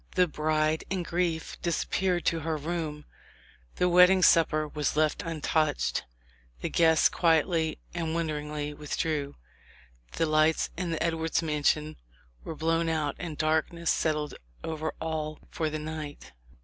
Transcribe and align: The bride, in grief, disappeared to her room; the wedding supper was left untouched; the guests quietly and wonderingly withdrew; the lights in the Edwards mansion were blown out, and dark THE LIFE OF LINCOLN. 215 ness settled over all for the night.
The 0.15 0.25
bride, 0.27 0.83
in 0.89 1.03
grief, 1.03 1.61
disappeared 1.61 2.25
to 2.25 2.39
her 2.39 2.57
room; 2.57 3.05
the 3.75 3.87
wedding 3.87 4.23
supper 4.23 4.67
was 4.67 4.95
left 4.95 5.21
untouched; 5.21 6.05
the 6.61 6.69
guests 6.69 7.07
quietly 7.07 7.77
and 7.93 8.15
wonderingly 8.15 8.73
withdrew; 8.73 9.35
the 10.13 10.25
lights 10.25 10.71
in 10.75 10.89
the 10.89 11.03
Edwards 11.03 11.43
mansion 11.43 11.97
were 12.43 12.55
blown 12.55 12.89
out, 12.89 13.15
and 13.19 13.37
dark 13.37 13.69
THE 13.69 13.75
LIFE 13.75 13.83
OF 13.83 14.05
LINCOLN. 14.11 14.29
215 14.63 14.65
ness 14.65 14.71
settled 14.71 14.73
over 14.73 14.93
all 14.99 15.39
for 15.51 15.69
the 15.69 15.77
night. 15.77 16.31